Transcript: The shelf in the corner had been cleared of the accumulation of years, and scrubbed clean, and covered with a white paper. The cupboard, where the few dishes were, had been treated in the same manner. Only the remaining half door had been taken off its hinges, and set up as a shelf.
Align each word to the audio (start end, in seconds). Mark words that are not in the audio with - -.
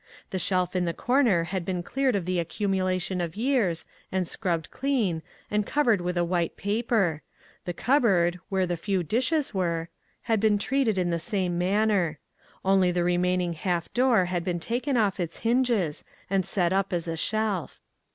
The 0.31 0.39
shelf 0.39 0.75
in 0.75 0.85
the 0.85 0.95
corner 0.95 1.43
had 1.43 1.63
been 1.63 1.83
cleared 1.83 2.15
of 2.15 2.25
the 2.25 2.39
accumulation 2.39 3.21
of 3.21 3.35
years, 3.35 3.85
and 4.11 4.27
scrubbed 4.27 4.71
clean, 4.71 5.21
and 5.51 5.63
covered 5.63 6.01
with 6.01 6.17
a 6.17 6.23
white 6.25 6.57
paper. 6.57 7.21
The 7.65 7.73
cupboard, 7.75 8.39
where 8.49 8.65
the 8.65 8.77
few 8.77 9.03
dishes 9.03 9.53
were, 9.53 9.89
had 10.23 10.39
been 10.39 10.57
treated 10.57 10.97
in 10.97 11.11
the 11.11 11.19
same 11.19 11.55
manner. 11.59 12.17
Only 12.65 12.89
the 12.89 13.03
remaining 13.03 13.53
half 13.53 13.93
door 13.93 14.25
had 14.25 14.43
been 14.43 14.59
taken 14.59 14.97
off 14.97 15.19
its 15.19 15.37
hinges, 15.37 16.03
and 16.31 16.47
set 16.47 16.73
up 16.73 16.91
as 16.93 17.07
a 17.07 17.15
shelf. 17.15 17.79